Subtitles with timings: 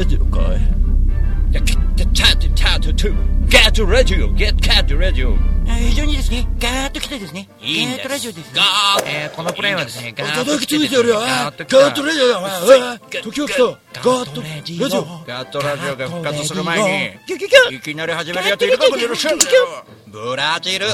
[0.00, 0.56] ラジオかい？
[1.52, 7.98] いや、ゲットチャートチャートトゥゲットラジオゲットカットラジオ非常にですね、ガーッと来てですね、いいんです。
[7.98, 8.52] ガーッとラジオですね。
[8.54, 11.76] ガーッえーこのプレイはですね、ガーッと叩きてるよガーッと来た。
[11.76, 12.50] ガットラジオだお前。
[12.62, 13.62] おい時を来た。
[13.62, 13.76] ガー
[14.24, 14.88] ットラジオ。
[15.26, 16.78] ガットラジオが復活する前
[17.12, 19.38] に、キュキュキュいきなり始めるやついるかもしれません
[20.06, 20.86] ブラジル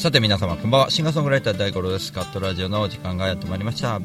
[0.00, 0.90] さて皆様こんばんは。
[0.90, 2.10] シンガーソングライター大五郎です。
[2.10, 4.00] カットラジオの時間がやってまいりました、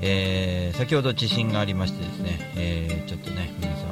[0.00, 3.86] えー先ほど地震がありましてですね、えーちょっとね皆さん、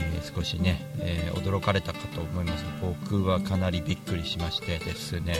[0.00, 2.64] えー少しね、え驚かれたかと思います。
[2.82, 5.36] 僕はかなりびっくりしましてですね。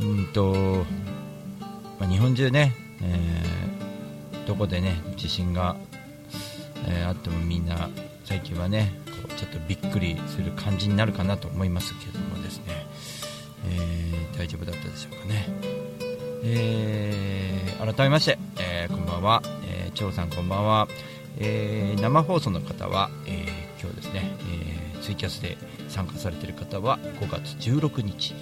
[0.00, 0.84] うんと、
[2.00, 3.44] まあ日本中ね、え
[4.48, 5.76] どこでね地震が、
[6.88, 7.88] えあってもみんな
[8.24, 12.79] 最近はねこうちょっとびっくりする感じになるかなと思いますけどもですね。
[13.70, 15.46] えー大丈夫だったでしょうかね、
[16.44, 20.88] えー改めまして、えーこんばんは、えー、張さんこんばんは、
[21.38, 24.36] えー生放送の方は、えー今日ですね、
[24.94, 25.56] えーツイキャスで
[25.88, 28.34] 参加されている方は5月16日。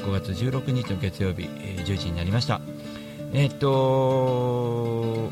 [0.00, 2.60] 5月16日の月曜日、えー10時になりました。
[3.32, 5.30] えーっと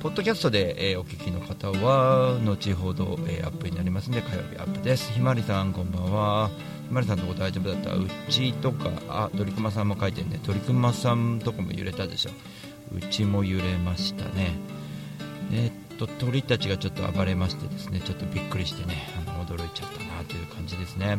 [0.00, 5.10] ポッドキャストで、えーお聞きの方は後ほど、えーアップになりますので火曜日アップです。
[5.12, 6.50] ひまりさんこんばんは。
[6.92, 7.94] ひまりさんのとこ大丈夫だった？
[7.94, 10.38] うちとかあ鳥熊さんも書いてるね。
[10.44, 12.30] 鳥熊さんとかも揺れたでしょ。
[12.94, 14.52] うちも揺れましたね。
[15.54, 18.00] えっと鳥たちがちょっと暴れましてですね。
[18.00, 19.08] ちょっとびっくりしてね。
[19.26, 21.18] あの驚いちゃったなという感じですね。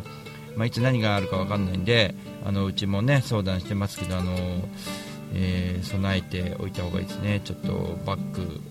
[0.56, 2.14] まあ、いつ何があるかわかんないんで
[2.46, 4.36] あのうちもね相談してますけどあの
[5.34, 8.62] えー備えておいた方がいいですね、ちょっとバッグ、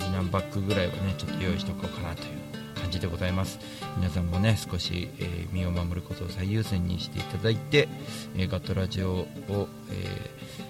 [0.00, 2.39] 避難バッグぐらいはねちょっと用意しておこうかなという
[2.90, 3.60] 感じでございます。
[3.98, 7.88] 皆さんもね少し、えー身を守ることを最優先にしていただいて、
[8.36, 9.28] えーガットラジオを、
[9.90, 10.60] えー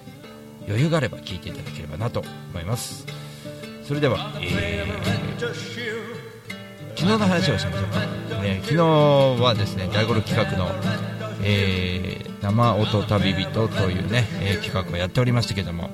[0.66, 3.06] 余裕があれば聞いていただければなと思います。
[3.84, 5.40] それでは、えー
[6.94, 8.00] 昨日の話をしましょうか、
[8.42, 10.68] ね、昨日はですね第5ロ企画の、
[11.42, 15.90] えー生音旅人というね、えー企画をやっておりましたけども、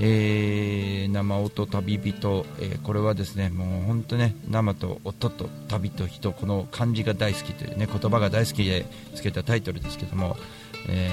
[0.00, 10.36] えー生音旅人、えーこれはですねもう本当ね生と音と旅と人この漢字が大好きというね言葉が大好きでつけたタイトルですけども、
[10.88, 11.10] え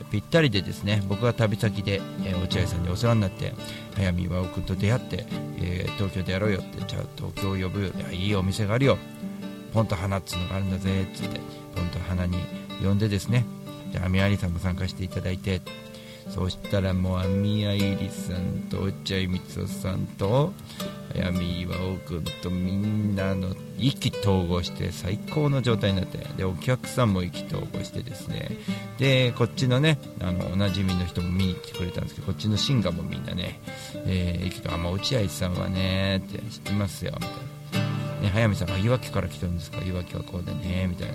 [0.00, 3.54] ーぴったりでですね僕が旅先で、え落合さんにお世話になって
[3.96, 5.24] 早見巌君と出会って、
[5.58, 8.98] え東京でやろうよってじゃあ東京を呼ぶよいいいお店があるよ。
[9.72, 11.40] ポンと花っつうのがあるんだぜっつって
[11.74, 12.36] ポンと花に
[12.82, 13.46] 呼んでですね
[13.90, 15.62] じゃあ網ありさんも参加していただいて
[16.28, 20.52] そしたらもう網あいりさんと落合光雄さんと
[21.12, 28.56] 早見岩尾君とみんなの意気投合して最高の状態になってでお客さんも意気投合してですね。
[28.98, 33.60] でこっちのねあのおなじみの人も見に来てくれたんですけどこっちのシンガーもみんなね、
[34.06, 39.84] えー、意気投合あ落合さんはねって知ってますよみたいな、ね、早見さんがいわきから来てるんですか？
[39.84, 41.14] いわきはこうでねみたいな。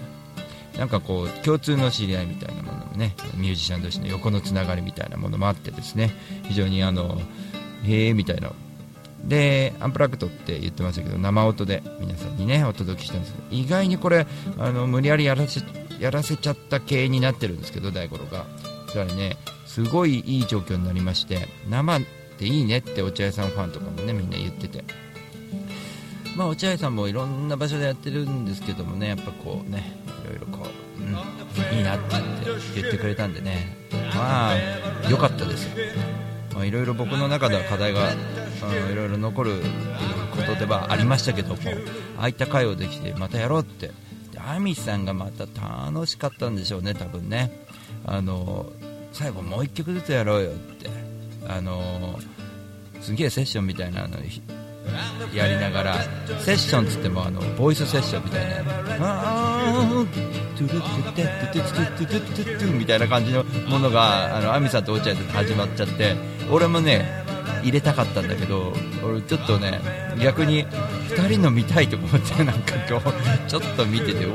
[0.78, 6.12] なんかこう共通の知り合いみたいなものもねミュージシャン同士の横のつながりみたいなものもあってですね
[6.44, 7.20] 非常にあの
[7.84, 8.52] へえみたいな。
[9.24, 14.26] でアンプラグトって言ってましたけど生音で皆さんにねお届けしたんですけど意外にこれ
[14.58, 15.62] あの無理やりやらせ
[16.00, 18.46] やらせちゃった系になってるんですけど大五郎が。
[18.86, 19.36] そしたらね
[19.66, 22.02] すごいいい状況になりまして生っ
[22.38, 24.84] ていいねって落合さんファンとかもねみんな言ってて。
[26.38, 29.92] まあ落合さんもいろんな場所でやってるんですけどもねやっぱこうね、
[31.78, 32.16] いいなって
[32.76, 33.76] 言ってくれたんでね。
[34.16, 34.56] まあ
[35.10, 35.86] 良かったですよ。
[36.54, 38.16] まあいろいろ僕の中では課題がう
[38.90, 39.62] んいろいろ残る
[40.36, 41.58] ことではありましたけども
[42.18, 43.92] ああいった会をできてまたやろうって。
[44.32, 45.46] でアミさんがまた
[45.90, 47.52] 楽しかったんでしょうね多分ね。
[48.06, 48.66] あの
[49.14, 50.90] 最後もう一曲ずつやろうよって。
[51.48, 52.20] あの
[53.00, 54.18] すげえセッションみたいなの
[55.34, 55.96] やりながら
[56.40, 58.74] セッションつってもあのボイスセッションみたいな。
[59.00, 66.16] あートゥルトゥテットゥトゥトゥトゥトゥトゥみたいな感じのものがあのアミさんと落合さんで始まっちゃって
[66.52, 67.24] 俺もね
[67.62, 68.74] 入れたかったんだけど
[69.04, 69.80] 俺ちょっとね
[70.20, 73.14] 逆に2人の見たいと思ってなんか今日
[73.48, 74.26] ちょっと見てて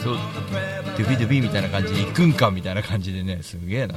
[0.00, 0.18] そう
[0.96, 3.96] ドゥビドゥビみたいな感じで行くんかみたいな感じでねすげえな。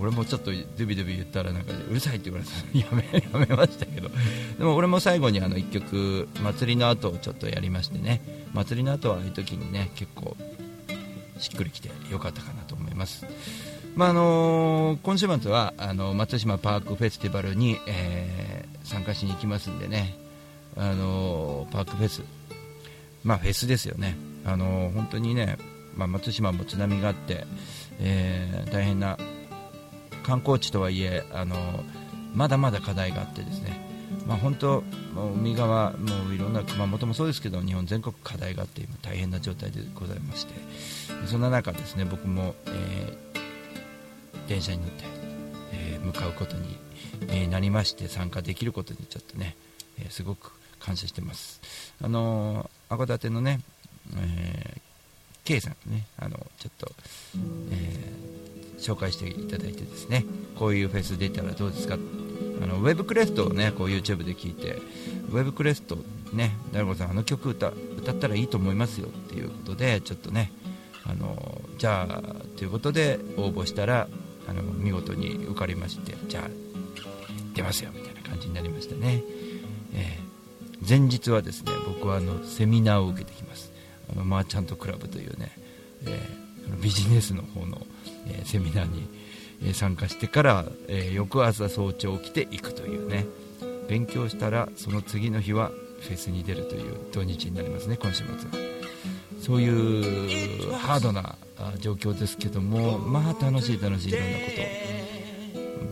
[0.00, 4.10] 俺もちょっとドゥビドゥビ言ったらなんか、うるさいって言われたやめやめましたけど。
[4.58, 8.20] でも俺も最後にあの1曲祭りの後をちょっとやりましてね。
[8.54, 10.36] 祭りの後はああいう時にね結構
[11.42, 13.26] しっくりきてよかったかなと思います、
[13.96, 20.14] まああのー、今週末はあの松島パークフェスティバルに、えー、参加しに行きますんでね、
[20.76, 22.22] あのー、パークフェス、
[23.24, 25.58] まあ、フェスですよね、あの本当にね、
[25.96, 27.44] まあ、松島も津波があって、
[27.98, 29.18] え大変な
[30.22, 31.56] 観光地とはいえあの
[32.34, 33.84] まだまだ課題があってですね、
[34.26, 40.54] まあ、本当、もう海側もういろんな熊本もそうですけど日本全国課題があって今大変な状態でございまして
[41.26, 45.04] そんな中ですね僕も、えー、電車に乗って、
[45.72, 46.78] えー、向かうことに、
[47.28, 49.54] えー、なりまして参加できることにちょっとね、
[49.98, 51.60] えすごく感謝してます。
[52.02, 53.60] あの函館のね、
[54.16, 54.80] え、
[55.44, 56.92] K さんねあのちょっと、
[57.70, 58.12] え
[58.78, 60.24] 紹介していただいてですね
[60.58, 61.96] こういうフェス出たらどうですか
[62.62, 64.78] あのウェブクレストをねこう YouTube で聞いて
[65.30, 65.98] ウェブクレスト
[66.32, 70.52] ね大悟さんあの曲歌歌ったらいいと思いますよっていうことでちょっとね
[71.04, 72.22] あのじゃあ
[72.56, 74.08] ということで応募したら
[74.48, 76.48] あの見事に受かりましてじゃあ
[77.54, 79.22] 出ますよみたいな感じになりましたね、
[79.94, 83.72] えー、前日はですね僕はあのセミナーを受けてきます。
[84.12, 85.52] あのマーチャントクラブというね、
[86.04, 87.86] えー、ビジネスの方の
[88.26, 89.06] えセミナーに、
[89.64, 93.26] え参加してから、え翌朝早朝起きていくというね。
[93.88, 95.70] 勉強したらその次の日は
[96.00, 98.40] フェスに出るという土日になりますね今週末は。
[99.40, 101.36] そういうハードな
[101.78, 104.92] 状況ですけどもまあ楽しい楽しいいろんなこと。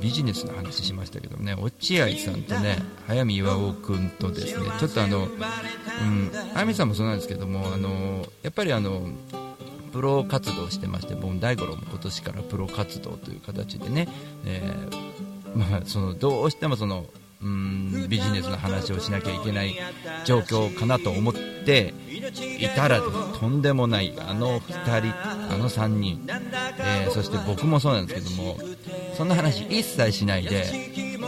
[0.00, 9.11] ビジネスの話しましたけどね落合さんとね早見巌君とですねちょっとあの、うん、早見さんもそうなんですけどもあのやっぱりあの
[9.93, 14.09] プロ活動してまして僕大五郎も今年からプロ活動という形でね、
[14.45, 17.07] えー、まあ、そのどうしてもその
[17.43, 19.75] うんビジネスの話をしなきゃいけない
[20.25, 21.95] 状況かなと思って
[22.59, 25.15] いたらとんでもないあの2人、
[25.55, 26.27] あの3人、
[26.79, 28.59] えー、そして僕もそうなんですけども
[29.17, 30.67] そんな話一切しないで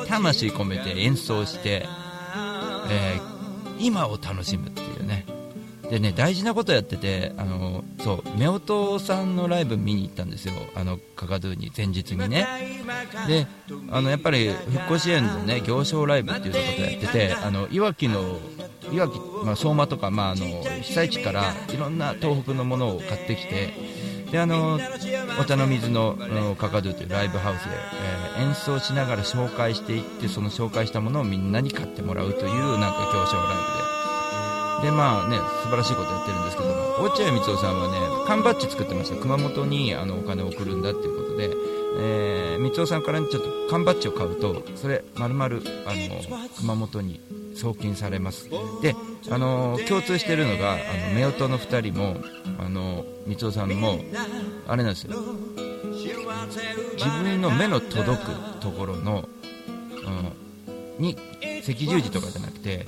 [0.06, 1.86] 魂込めて演奏して、
[2.90, 4.71] えー、今を楽しむ。
[5.92, 8.22] でね大事なことやっててあのそう
[8.56, 10.54] 夫婦さんのライブ見に行ったんですよ。
[10.74, 12.46] あのカカドゥに前日にね。
[13.28, 13.46] で
[13.90, 18.38] あのやっぱり復興支援のね行商ライブっていうことをやっててあのいわきの
[18.90, 23.74] いわき、まあ、相馬とか、まあ、あの被災地からいろんな東北のものを買ってきて
[24.30, 24.80] であの
[25.38, 26.16] お茶の水の
[26.58, 27.70] カカドゥというライブハウスで、
[28.38, 33.91] えー、演奏しながら紹介していってその紹介したものをみんなに買ってもらうというなんか行商ライブで。
[34.82, 41.50] でまあね素晴らしいことやってるんですけども落合光雄さんはね缶バッジ作ってました熊本にあのお金を送るんだっていうことで、
[41.98, 45.46] えー、光雄さんからちょっと缶バッジを買うとそれ丸々
[45.86, 47.20] あの熊本に
[47.54, 48.48] 送金されます。
[48.80, 48.96] で
[49.30, 50.76] あの共通してるのがあ
[51.14, 52.16] の夫婦の2人も
[52.58, 54.00] あの光雄さんも
[54.66, 55.16] あれなんですよ。
[56.96, 59.28] 自分の目の届くところの、
[60.98, 61.16] うん、に
[61.60, 62.86] 赤十字とかじゃなくて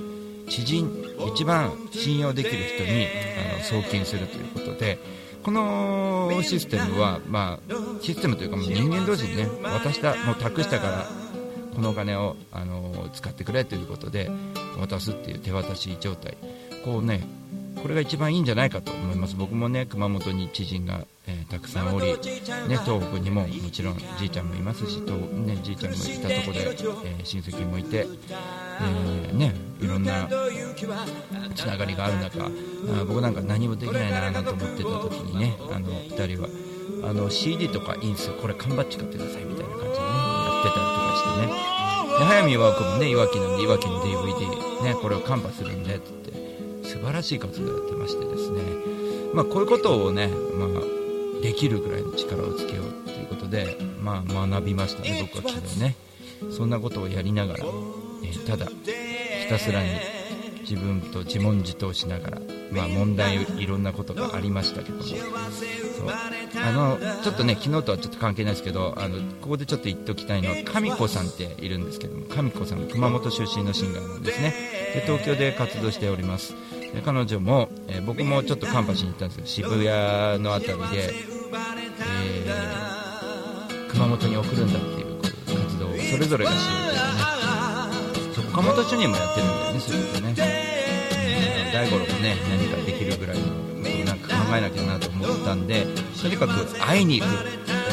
[0.49, 0.91] 知人
[1.35, 3.07] 一番信用できる人に
[3.55, 4.99] あの送金するということで
[5.43, 11.07] このシステムは、まあ、システムというかもう人間同士にね渡したもう託したから
[11.75, 14.31] このお金をあの使ってくれということで
[14.79, 16.37] 渡すっていう手渡し状態。
[16.85, 17.27] こうね
[17.83, 19.37] これが一番いいんじゃないかと思います。
[19.37, 22.17] 僕もね熊本に知人が、えー、たくさんおり、ね、
[22.85, 28.07] 東北にももちろんじいちゃんもいますしと、ね、じいちゃんもいたところで、えー、親戚もいて、
[28.81, 30.29] えー、ね、いろんな
[31.55, 32.51] つながりがある中あ
[33.07, 36.49] 僕なんか何もできないななんて思ってた時にねあの2人は
[37.09, 41.75] あの CD とかインスこれ缶バッジ買ってくださいみたいな感じでねやってたりとかしてね
[42.19, 48.61] 早見和君もねいわきなんでいわきの DVD、ね、これをカンパするんでってって素晴らしい活動やってましてですね、
[49.35, 55.97] まあ、こういうことをね、まあ、できるぐらいの力をつけようということで、まあ、学びましたね、僕は昨日ね。
[56.51, 57.65] そんなことをやりながら、
[58.23, 58.67] え、ただ
[59.45, 59.91] ひたすらに
[60.63, 62.39] 自分と自問自答しながら、
[62.73, 65.03] まあ、問題いろんなことがありましたけども。
[65.03, 65.21] そう。
[66.57, 74.55] あのちょっとね昨日とはちょっと関係ないですけどあのここでちょっと言っておきたいのは神子さんっているんですけども神子さん熊本出身のシンガーなんですね。
[74.95, 76.55] で東京で活動しております。
[76.95, 81.15] で彼女も、えー、僕もちょっとカンパしに行ったんですけど渋谷の辺りで、
[82.25, 86.94] えー、熊本に送るんだっていう活動をそれぞれがしよねそう
[88.55, 90.33] 岡本主任もやってるんだよねそういうことね、う
[91.71, 95.85] ん、大五郎もね何かできるぐらいのなんか考えなきゃなと思ったんで
[96.23, 97.31] とにかく会いに行く、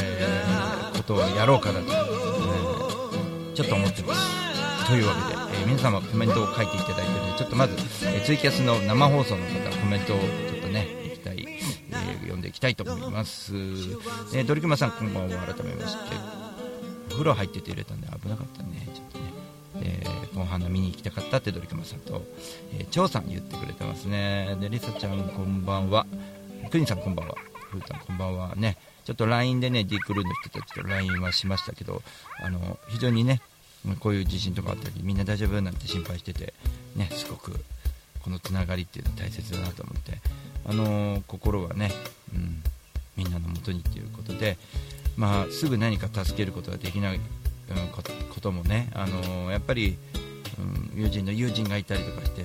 [0.03, 4.85] えー、ことをやろうかなと、えー、ちょっと思ってます。
[4.85, 7.73] というわけで、えー、皆様コメントを書いていただいてるのでちょっとまず、
[8.05, 15.39] えー、ツイキャスの生放送の方コメントをちょっとねいきたい、えー、読んでいきたいと思います、えー、ドリクマさんこんばんは。
[15.55, 16.15] 改めまして。
[17.07, 18.87] お風呂入ってて入れたんで危なかったね。
[18.93, 19.25] ちょっとね。
[19.83, 22.23] えー、この花見に行きたかったってドリクマさんと、
[22.73, 24.55] えー、張さん言ってくれてますね。
[24.59, 26.05] でリサちゃんこんばんは。
[26.69, 27.35] クニさんこんばんは。
[27.71, 28.55] ふーたんこんばんは。
[28.55, 28.77] ね。
[29.05, 32.01] ちょっと LINE でね D クルーの人たちと LINE はしましたけど
[32.39, 33.41] あの非常にね
[33.99, 36.53] こういう地震とかあったりみんな大丈夫なんて心配してて
[36.95, 37.53] ねすごく
[38.23, 40.19] このつながりっていうのは大切だなと思って
[40.65, 41.91] あの心はね、
[42.35, 42.61] うん、
[43.17, 44.57] みんなのもとにっていうことで
[45.17, 47.19] まあすぐ何か助けることができない、
[47.89, 48.01] こ
[48.41, 49.97] ともねあのやっぱり、
[50.59, 52.43] うん、友人の友人がいたりとかして、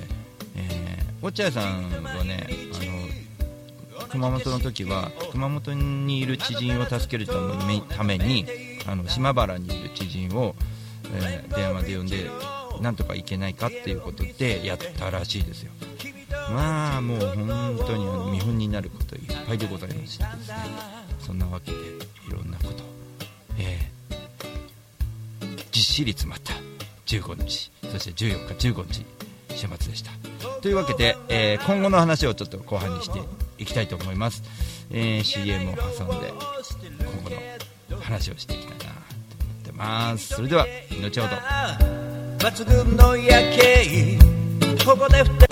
[0.57, 5.75] えー、落合さんはねあの熊本の時は熊本
[6.07, 8.47] にいる知人を助けるために
[8.87, 10.55] あの島原にいる知人を、
[11.15, 12.31] えー、電話で呼んで
[12.81, 15.73] なんとか行けないかっていうことでやったらしいですよ。
[16.51, 20.57] まあもう本当にあの見本になることいっぱいでございましてですね。
[21.19, 26.53] そんなわけでー、実施率また
[27.07, 29.07] 15日そして14日15日
[29.55, 30.11] 週末でした。
[30.61, 33.21] というわけで、えー、今後の話をちょっと後半にして
[33.59, 34.43] いきたいと思います、
[34.91, 36.29] えー、CM を挟んで
[36.99, 37.31] 今後
[37.95, 40.35] の話をしていきたいなと思ってます。
[40.35, 41.37] それでは後ほど。
[42.39, 44.19] 抜群の夜景
[44.85, 45.46] ここで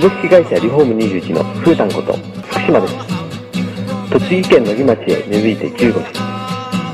[0.00, 2.94] 株式会社リフォーム21のふーたんこと福島です。
[4.10, 6.06] 栃木県野木町へ根付いて15年。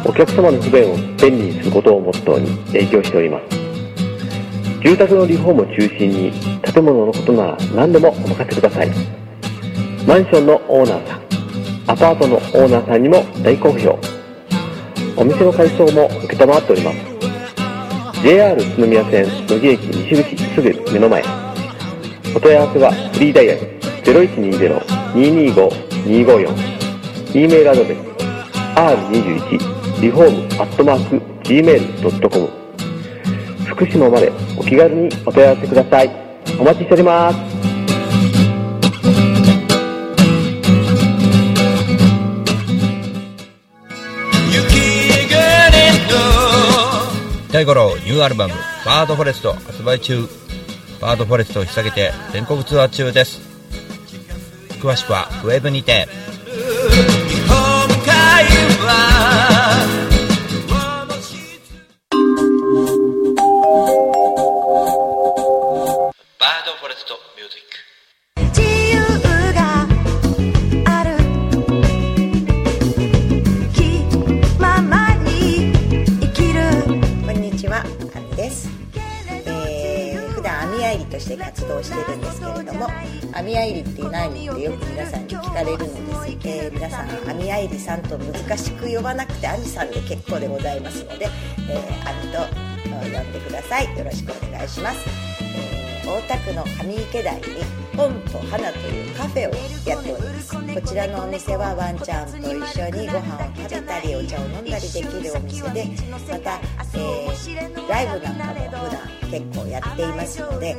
[0.04, 3.56] お客様の不便を便利にすることをモットーに営業しております。
[4.82, 6.32] 住宅のリフォームを中心に
[6.62, 8.88] 建物のことなら何でもお任せください。
[10.04, 11.20] マンションのオーナーさん
[11.86, 13.96] アパートのオーナーさんにも大好評。
[15.16, 18.22] お店の改装も承っております。
[18.24, 21.45] JR 宇都宮線野木駅西口すぐ目の前。
[22.36, 23.60] お問い合わせはフリーダイヤル
[24.04, 26.76] 0120-225-254
[27.34, 27.98] E メールアドレス
[28.76, 32.50] r21 リフォームアットマーク gmail.com
[33.64, 36.10] 福島までお気軽にお問い合わせください。
[36.60, 37.38] お待ちしております。
[47.50, 50.28] 大五郎ニューアルバム「バードフォレスト」発売中
[51.00, 53.40] バードフォレストを引っ提げて全国ツアー中です。
[54.80, 56.06] 詳しくはウェブにて。
[81.36, 82.88] で活動してるんですけれども
[83.32, 91.28] 網愛理って何ってよく皆さんに聞かれるのです、えー、皆さん網愛理さんと難しく呼ばなくて亜美さんで結構でございますので、
[91.68, 92.38] えー、亜美と
[92.90, 93.98] 呼んでください。
[93.98, 95.08] よろしくお願いします、
[95.42, 97.42] えー、大田区の上池台に
[97.96, 99.54] 本と花というカフェを
[99.88, 100.56] やっております。
[100.56, 106.60] こちらのお店はワンちゃんと一緒にご飯を食べたりお茶を飲んだりできるお店でまた、
[106.94, 109.00] えー、ライブなんかも普段
[109.30, 110.76] 結構やっていますので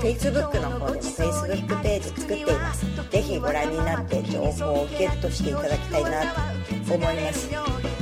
[0.00, 2.86] Facebook の方でも Facebook ページ作っています。
[3.10, 6.22] 是非ご覧になって情報をゲットしていただきたいな
[6.86, 7.48] と思います、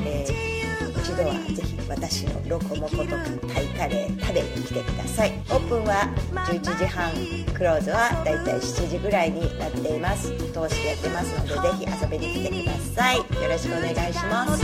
[0.06, 3.16] えー、一度は是非私のロコモコとか
[3.52, 5.32] タイカレー食べに来てください。
[5.50, 6.08] オープンは
[6.48, 7.12] 11時半
[7.52, 10.30] クローズはだいたい7時ぐらいになっています。
[10.30, 10.38] 通
[10.70, 13.18] してやってますのでぜひ遊びに来てください。
[13.18, 14.62] よろしくお願いします。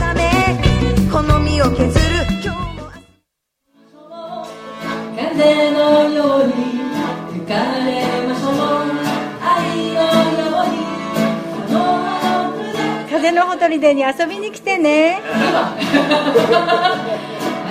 [13.29, 15.21] 風のほとりでに遊びに来てね。
[15.23, 15.75] あ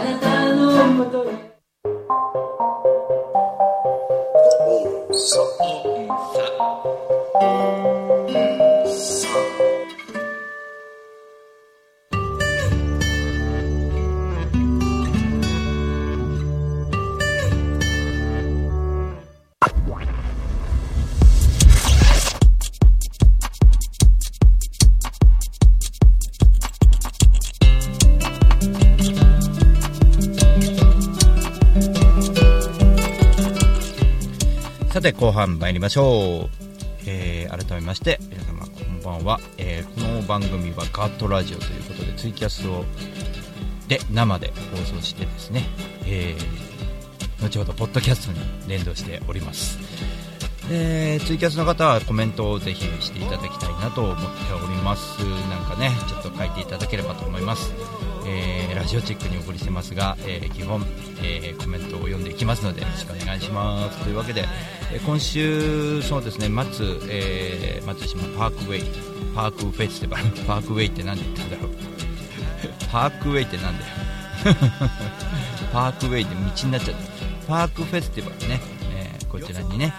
[0.05, 0.19] な
[34.99, 36.69] さて後半参りましょう、
[37.07, 42.85] えー改めまして皆様こんばんは、えーこの番組はガットラジオということでツイキャスを
[43.87, 45.67] で生で放送してですね、
[46.05, 49.79] えー後ほどポッドキャストに連動しております。
[50.69, 54.21] でツイキャスの方はコメントをぜひしていただきたいなと思って
[54.53, 55.21] おります。
[55.49, 57.73] なんかねちょっと書いていただければと思います、
[58.29, 60.85] えーラジオチェックにお送りしてますが、えー基本、
[61.23, 63.99] えーコメントを読んでいきますのでよろしくお願いします。
[64.05, 64.45] というわけで、
[64.93, 68.85] えー今週そうですね松,、えー松島パークウェイ
[69.35, 71.71] パークフェスティバル パークウェイって何て言ったんだろう。
[72.91, 73.93] パークウェイってなんだよ。
[75.73, 77.49] パークウェイで道になっちゃった。
[77.49, 78.61] パークフェスティバルね、
[78.93, 79.93] えーこちらにね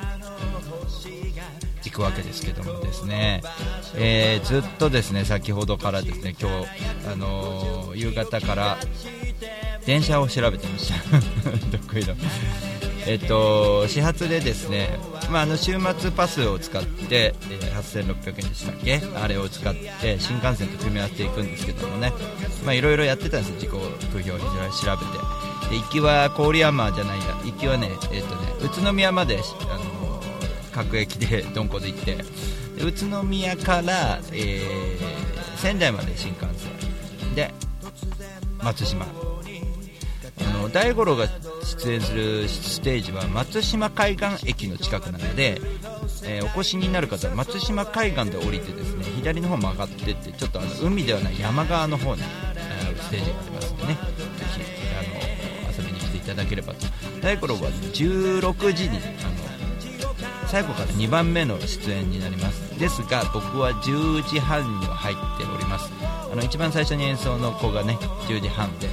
[1.83, 3.41] 行くわけですけどもですね、
[3.95, 6.67] えーずっとですね先ほどからですね今日、
[7.12, 8.77] あのー夕方から
[9.86, 10.95] 電車を調べてました。
[11.77, 12.15] 得意の。
[13.07, 15.00] えっと始発でですね、
[15.31, 19.01] まあ、あの週末パスを使って、えー8600円でしたっけ？
[19.15, 22.13] あれを使って新幹線と組み合わせていくんですけどもね。
[22.65, 23.59] まあいろいろやってたんですよ。
[23.59, 23.86] 時刻
[24.17, 24.48] 表を調べ
[25.69, 25.71] て。
[25.71, 27.25] で行きは郡山じゃないや。
[27.45, 29.99] 行きはねえっとね宇都宮まであの
[30.79, 32.15] 各駅で鈍行で行って。
[32.15, 32.24] で
[32.86, 35.19] 宇都宮から、えー
[35.57, 37.36] 仙台まで新幹線。
[37.36, 37.53] で
[38.63, 39.05] 松島。
[39.05, 41.27] あの大五郎が
[41.65, 45.59] 出演するステージは松島海岸駅の近くなので、
[46.24, 52.21] えーお越しになる方は松島海岸で降りてですね左の方曲がってってちょっとあの海ではない山側の方に、
[52.55, 53.93] えーステージがありますんでね。
[53.95, 54.00] ぜ
[54.55, 54.62] ひ
[54.95, 56.86] あの遊びに来ていただければと。
[57.21, 59.49] 大五郎は16時にあの
[60.50, 62.79] 最後から2番目の出演になります。
[62.79, 65.91] ですが僕は10時半には入っております。
[66.01, 68.88] あの一番最初に演奏の子がね10時半で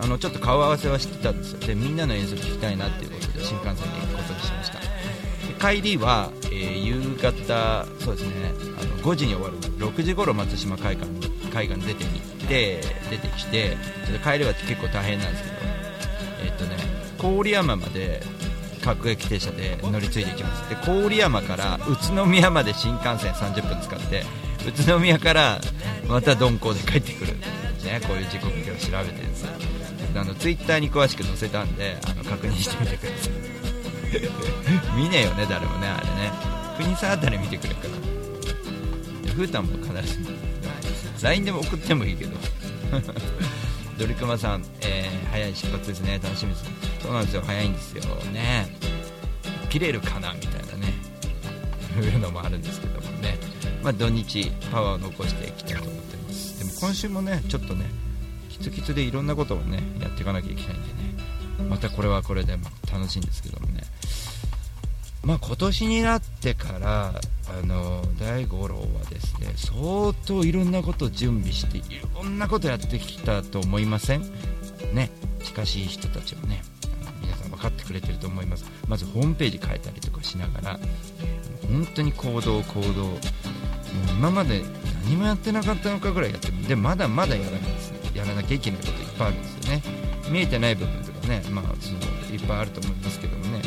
[0.00, 1.60] あのちょっと顔合わせはしてたんですよ。
[1.60, 4.78] でみんなの演奏聞きたいなっていうことで新幹線で行くことにしました。
[4.80, 11.06] で帰りは、えー夕方そうですねあの5時に終わる6時頃松島海岸
[11.52, 15.56] 海岸出てに行って出てきてちょっと帰りは結構大変なんですけど
[16.44, 16.76] えっとね
[17.40, 18.22] 郡山まで
[18.82, 20.68] 各駅停車で乗り継いでいきます。
[20.68, 24.24] で郡山から宇都宮まで新幹線30分使って
[24.66, 25.60] 宇都宮から
[26.08, 29.42] また鈍行で帰ってくる、ね、こういう時刻表を調べてるんです。
[29.42, 29.50] よ
[30.16, 33.32] あのツイッターに詳しく載せたんであの確認してみてください。
[34.96, 36.32] 見ねえよね誰もねあれね。
[36.76, 40.18] 国さんあたり見てくれるからでふーたんも必ず
[41.22, 42.36] LINE でも送ってもいいけど。
[44.00, 46.18] ドリクマさん、えー早い出発ですね。
[46.22, 46.64] 楽しみです。
[47.02, 47.42] そうなんですよ。
[47.42, 48.02] 早いんですよ。
[48.32, 48.66] ね。
[49.68, 50.94] 切れるかなみたいなね。
[52.02, 53.38] いうのもあるんですけどもね。
[53.82, 56.58] まあ土日パワーを残していきたいと思ってます。
[56.60, 57.84] でも今週もねちょっとね
[58.48, 61.68] キツキツでいろんなことをねやっていかなきゃいけないんでね。
[61.68, 62.56] またこれはこれで
[62.90, 63.82] 楽しいんですけどもね。
[65.30, 71.82] まあ今年になってからあの大五郎はですね相当いろんなことを準備してい
[72.16, 74.22] ろんなことやってきたと思いません？
[74.92, 75.08] ね。
[75.44, 76.64] 近しい人たちはね。
[77.22, 78.64] 皆さん分かってくれてると思います。
[78.88, 80.80] まずホームページ変えたりとかしながら
[81.62, 83.04] 本当に行動行動。
[83.04, 83.18] もう
[84.18, 84.64] 今まで
[85.04, 86.66] 何もやってなかったのかぐらいやってる。
[86.66, 87.98] でまだまだやらないですね。
[88.16, 89.82] やらなきゃいけないこといっぱいあるんですよね。
[90.28, 91.98] 見えてない部分とかねまあその
[92.34, 93.62] いっぱいあると思いますけどもね。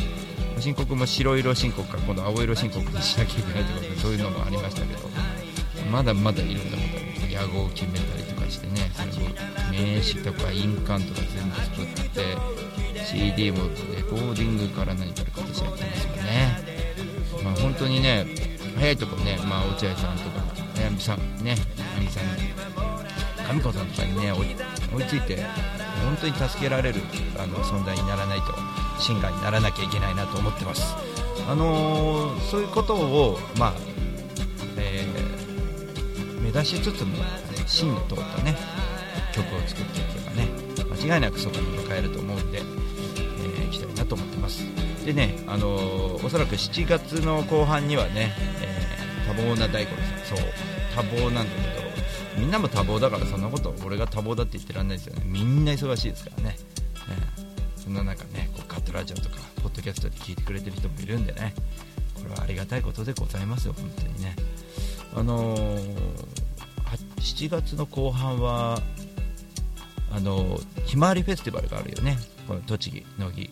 [0.60, 5.08] 申告も白色申告から今度青色申告にしなきゃいけないとかそういうのもありましたけど
[5.90, 6.82] まだまだいろんなこ
[7.20, 9.34] と野号を決めたりとかしてねそれも
[9.70, 12.36] 名刺とか印鑑とか全部作って
[13.04, 13.58] CD も
[13.94, 16.84] レコーディングから何から形やってますよね。
[17.42, 18.26] まあ本当にね
[18.76, 20.42] 早いとこね、まあ、落合さんとか
[20.76, 21.56] あやみさんね
[21.98, 22.24] 兄さん
[23.56, 25.42] 上子さんとかにね追いついて
[26.04, 27.00] 本当に助けられる
[27.38, 28.54] あの存在にならないと
[28.98, 30.94] シンガーにならなきゃいけないなと思ってます。
[31.48, 33.74] あのーそういうことをまあ、
[34.76, 37.16] えー目指しつつも
[37.66, 38.56] 芯の通ったね
[39.32, 40.48] 曲を作っていけばね
[41.06, 44.64] 間違いなくそこに迎えると思うんで、えー、いきたいなと思ってます。
[45.04, 48.84] でね、あのーおそらく7月の後半にはね、えー
[49.26, 50.36] 多忙な大五郎さん。
[50.38, 50.46] そう
[50.94, 51.84] 多忙なんだけど
[52.38, 55.22] みんなも多忙だからそんなこと俺が多忙だって言ってらんないですよね。
[55.24, 56.56] みんな忙しいですからね、
[57.08, 58.43] えーそんな中ね。
[58.94, 61.52] ラジオとかポッドキャストで聞いてくれてる人もいるんでね。
[62.14, 64.36] これはありがたいことでございますよ本当にね。
[65.14, 66.34] あのー
[67.18, 68.80] 7月の後半は
[70.12, 72.16] あのひまわりフェスティバルがあるよね。
[72.46, 73.50] この栃木乃木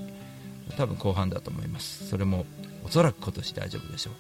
[0.77, 2.07] 多分後半だと思います。
[2.07, 2.47] それも
[2.85, 4.11] おそらく今年大丈夫でしょ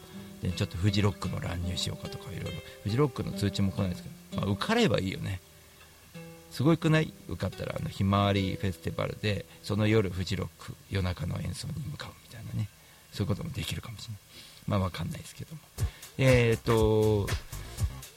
[0.42, 0.46] う。
[0.46, 2.50] でちょっとフジロックも乱入しようかとかいろいろ。
[2.82, 5.40] フジロックの通知も来ないですけど、まあ、受かればいいよね。
[6.52, 7.12] すごくない？
[7.28, 12.68] 受かったらあのひまわりフェスティバルでその夜フジロック夜中の演奏に向かうみたいなね。
[13.12, 14.20] そういうこともできるかもしれない。
[14.68, 15.60] まあわかんないですけども。
[16.18, 17.26] えっ、と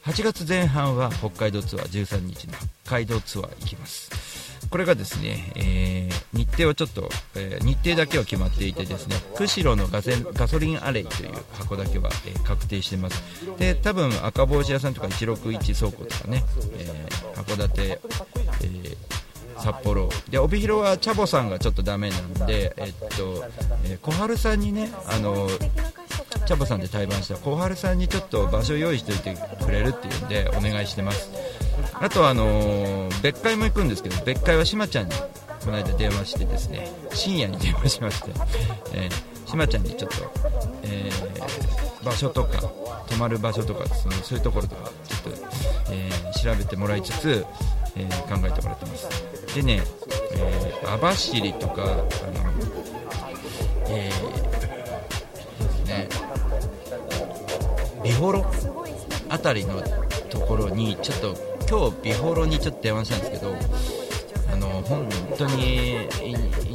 [0.04, 4.36] 8月前半は北海道ツアー13日の北海道ツアー行きます。
[4.70, 13.22] これがですね、えー、日程はちょっと、えー、日程だけは決まっていてですね釧路のガセガソリンアレイという箱だけは、えー、確定してます。
[13.58, 16.44] で多分赤帽子屋さんとか161倉庫とかね、
[16.78, 18.00] え函館、え
[19.58, 20.10] 札幌。
[20.30, 23.44] で帯広はチャボさんがちょっとダメなんでえっと、
[23.86, 25.48] え小春さんにねあの
[26.46, 31.32] チャボさんで対バンした小春さんにちょっと場所用意しておいてくれるっていうんでお願いしてます。
[31.94, 35.16] あとはあのー、別会も行くんですけど別会はしまちゃんに
[35.64, 38.32] この間電話してですね深夜に電話しまして、
[38.94, 40.18] えー、しまちゃんにちょっと、
[40.84, 42.62] えー、場所とか
[43.08, 45.55] 泊まる場所とかそのそういうところとかちょっと、
[45.90, 47.46] えー、調べてもらいつつ、
[47.96, 49.08] えー、考えてもらってます。
[49.56, 49.82] でね、
[50.34, 52.04] えー、網走とかあの、
[53.90, 54.32] えー、
[55.64, 56.10] ですね
[58.04, 58.46] 美幌
[59.30, 59.82] あたりの
[60.30, 61.36] ところにちょっと
[61.68, 63.56] 今日美幌にちょっと電話したんですけど
[64.52, 66.08] あの本当に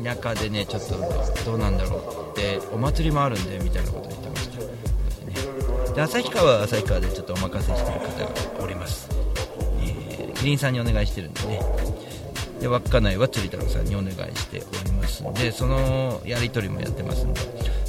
[0.03, 0.97] 田舎でねちょっと
[1.45, 4.30] どうなんだろうってお祭りもあるんでみたいなこと言ってました、
[5.95, 9.09] で旭川は旭川でちょっとお任せしてる方がおります、
[9.81, 11.61] えー、キリンさんにお願いしてるんでね。
[12.61, 17.41] で稚内は釣り太郎さんにお願いしておりますんでそのやり取りもやってますんで。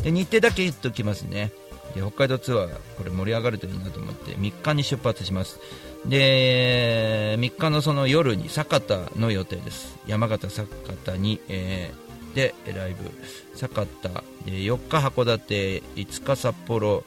[0.03, 1.51] で日程だけ言っておきますね。
[1.93, 5.59] で北海道ツアーこれ盛り上がるといいなと思って3日に出発します。
[6.05, 9.97] で3日のその夜に酒田の予定です。
[10.07, 10.67] 山形酒
[11.05, 13.11] 田に、えー、でライブ。
[13.55, 14.09] 酒田
[14.45, 17.03] で4日函館5日札幌。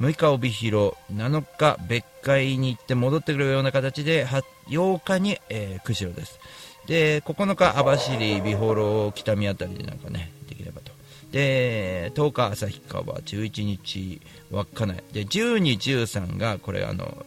[0.00, 6.38] 6日帯広7日別海に行って戻ってくるような形で8日に、えー、釧路です。
[6.86, 10.92] で9日網走美幌北見辺りでなんかねできればと。
[11.32, 15.02] で10日旭川11日稚内。
[15.12, 17.26] で12、13がこれあの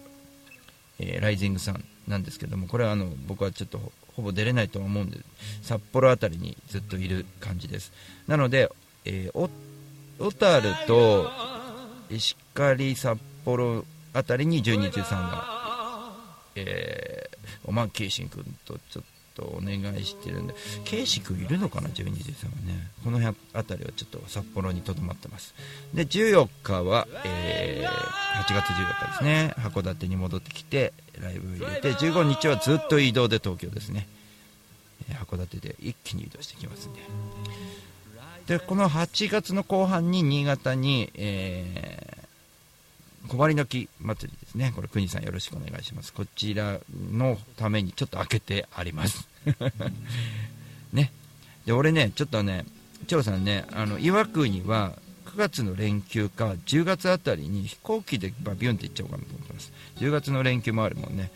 [1.00, 5.18] えー、ライジングさんなんですけどもこれはあの僕はちょっとほぼ出れないと思うんで
[5.62, 7.92] 札幌辺りにずっといる感じです。
[8.28, 8.70] なので、
[9.06, 9.50] えー、
[10.20, 11.30] 小樽と
[12.10, 16.14] 石狩札幌辺りに12、13が、
[16.56, 19.04] えー、おまんけいしん君とちょっ
[19.36, 25.54] とお願いしてるんで、ケイシ君いるのかな、12時さんはね、この辺りはちょっと札幌にとどまってます。
[25.94, 34.08] で、14日は、えー、8月14日ですね、函館に戻ってきて、ライブ入れて、15日はずっと移動で東京ですね、
[35.10, 37.00] え函館で一気に移動してきますんで。
[38.50, 42.20] で、この8月の後半に新潟に、えー
[43.28, 44.72] 小針の木祭りですね。
[44.76, 46.12] これ、国さんよろしくお願いします。
[46.12, 46.80] こちら
[47.12, 49.28] のためにちょっと開けてあります。
[50.94, 51.12] ね。
[51.66, 52.66] で、俺ね、ちょっとね、
[53.06, 59.72] 張さんね、あの、岩国は9月の連休か10月あたりに飛行機でバビュンって行っちゃおうかなと思ってます。
[59.98, 61.30] 10月の連休もあるもんね。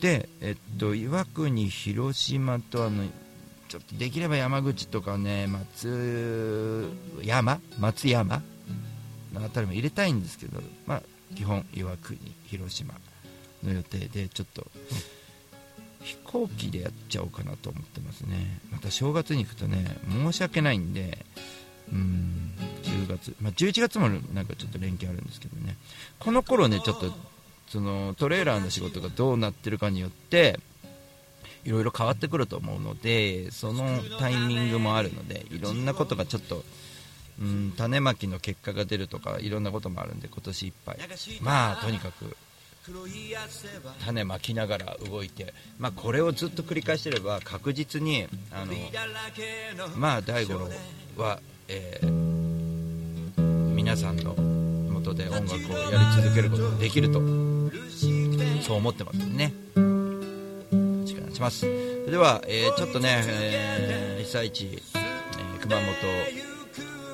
[0.00, 3.04] で、えっと、岩国、広島とあの、
[3.74, 6.88] ちょっとできれば山口とかね、松
[7.24, 8.40] 山松山
[9.32, 11.02] の辺りも入れたいんですけど、まあ、
[11.34, 12.94] 基本岩国広島
[13.64, 14.68] の予定でちょっと
[16.02, 18.60] 飛行機でやっちゃおうかなと思ってますね。
[18.70, 21.26] また正月に行くとね申し訳ないんで
[21.92, 22.52] うん
[22.84, 25.76] 10月、まあ、11月もなんかちょっと連休あるんですけどね。
[26.20, 27.12] この頃ねちょっと
[27.66, 30.60] そのトレーラーの仕事がどうなってるかによって
[31.64, 33.84] いろいろ変わってくると思うのでその
[34.18, 36.64] タイミングもあるのでいろんなことがちょっと
[37.40, 40.98] うん種まきの結果が出るとかいろんなこともあるんで今年いっぱい。
[41.40, 42.36] まあとにかく
[44.04, 48.74] 種まきながら動いて、まあ、これをずっと繰り返してれば確実にあの
[49.96, 50.68] まあ大五郎
[51.16, 52.10] は、えー、
[53.74, 57.20] 皆さんの元で音楽をやり続けることができると
[58.62, 59.54] そう思ってますね。
[61.34, 61.60] します。
[61.60, 65.84] それでは、えー、ちょっとね、えー、被災地、え熊本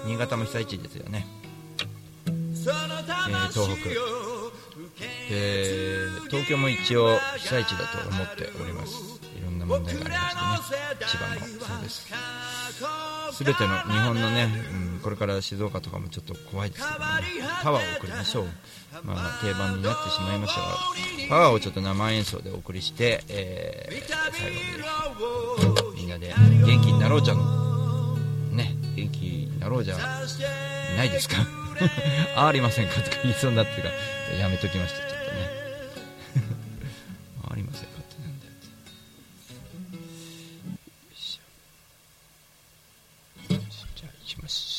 [0.06, 1.26] 新潟も被災地ですよね、
[2.26, 3.90] えー、東北、
[5.30, 9.20] えー、東京も一応被災地だと思っております。
[9.70, 12.09] 問題がありましてね千葉もそうです。
[13.44, 14.48] 全ての日本のね、
[14.96, 16.83] うん、これから静岡とかもちょっと怖いです。
[16.87, 17.06] けどね
[17.62, 18.44] パワーを送りましょう。
[19.04, 20.66] まあ定番になってしまいましたが
[21.28, 24.50] パワーをちょっと生演奏でお送りして、えー、最
[25.78, 26.35] 後にみんなで
[26.66, 28.16] 元気になろうじゃの
[28.52, 29.96] ね元気やろうじゃ
[30.96, 31.37] ないですか。
[32.37, 35.19] ありませんかとか言いそうになってからやめときました。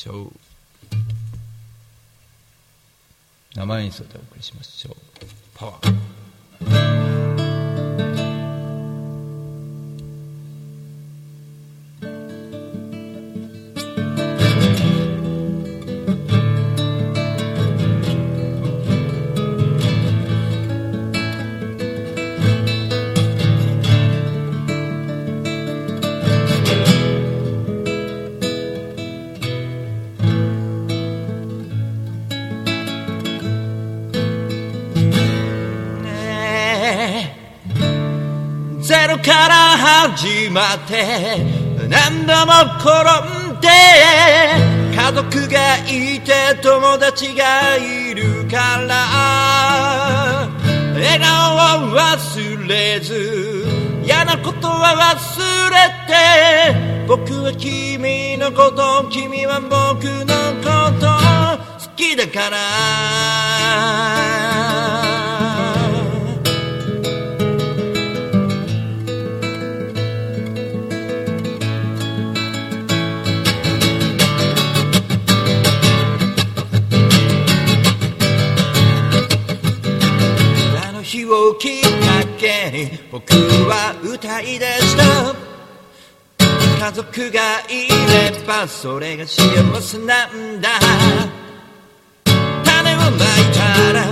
[0.02, 0.32] しょう。
[3.54, 4.96] 名前に沿っお送りしましょう。
[5.54, 6.11] パワー。
[40.02, 41.38] 始まって
[41.88, 43.68] 何度も転んで
[44.92, 50.48] 家族がいて友達がいるから
[50.92, 53.64] 笑顔を忘れず
[54.04, 55.76] 嫌なことは忘れ
[56.08, 60.34] て僕は君のこと君は僕の
[60.64, 61.06] こと
[61.78, 63.61] 好きだから。
[86.92, 89.40] 族がいればそれが幸
[89.80, 90.68] せなんだ。
[92.64, 93.10] 種をまい
[93.52, 94.11] たら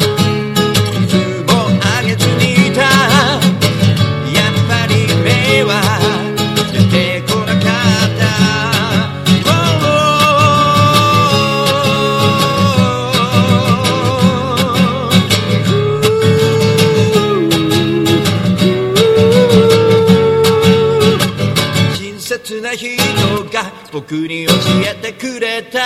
[23.92, 24.52] 僕に教
[24.86, 25.80] えてくれた。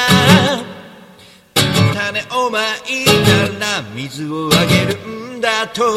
[1.95, 4.99] 種をまいたら水をあげる
[5.37, 5.85] んだと。
[5.85, 5.95] やっ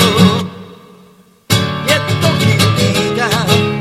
[1.49, 3.76] と気づいた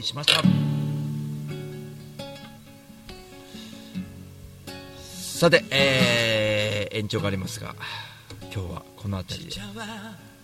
[0.00, 0.42] りしました。
[4.98, 7.74] さて、えー延長がありますが
[8.52, 9.62] 今日はこの辺りで終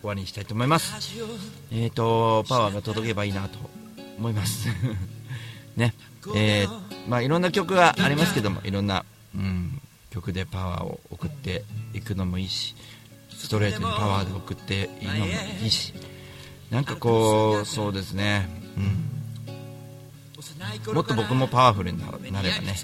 [0.05, 0.95] わりにしたいと思います。
[1.73, 3.59] えーとパワーが届けばいいなと
[4.19, 4.69] 思います。
[5.77, 5.95] ね。
[6.35, 11.64] えーまあいろんな曲がありますけどもいろんな、うん、曲でパワーを送って
[11.95, 12.75] いくのもいいし
[13.31, 15.27] ストレートにパワーで送っていいのも
[15.62, 15.95] いいし
[16.71, 18.49] なんかこうそうですね。
[18.77, 19.15] うん。
[20.92, 22.74] もっと僕もパワフルになればね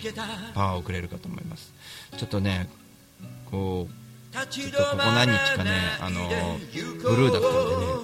[0.55, 1.73] パワーをくれるかと思います。
[2.17, 2.69] ちょっとね
[3.51, 6.29] こうちょっとここ何日かねあの
[7.03, 7.53] ブルーだったん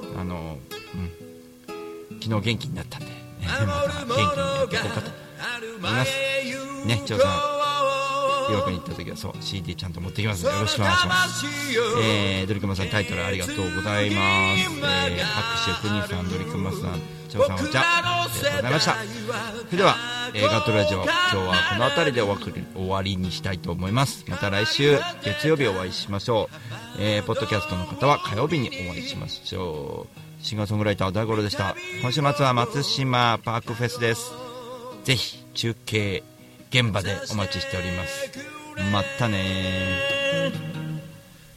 [0.06, 0.58] でねあの、
[0.94, 0.96] う
[2.14, 3.12] ん、昨日元気になったんで、ね、
[3.66, 5.10] また元気にやっていこうかと
[5.78, 6.86] 思います。
[6.86, 7.57] ね長さん。
[8.50, 11.46] 岩国に行った時はそう CD ちゃんと持ってきますのでよろしくお願いします。
[12.02, 14.62] えー、ドリクマさんタイトルありがとうございます、
[15.08, 18.94] えー、拍手国さんドリクマさん長さんお茶ありがとうございました。
[18.94, 19.96] それでは、
[20.34, 24.24] えー、ガトラジオ今日はこの辺りでお別れ終わりにしたいと思います。
[24.28, 26.48] また来週月曜日お会いしましょ
[26.98, 30.20] う、えー、ポッドキャストの方は火曜日にお会いしましょう。
[30.40, 31.74] シンガーソングライター大五郎でした。
[32.00, 34.32] 今週末は松島パークフェスです。
[35.04, 36.22] ぜひ中継
[36.70, 38.30] 現場でお待ちしております。
[38.92, 40.52] またね。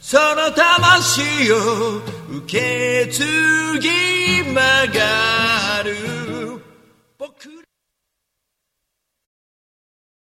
[0.00, 1.96] その魂を
[2.44, 3.24] 受け継
[3.78, 4.60] ぎま
[4.92, 5.31] が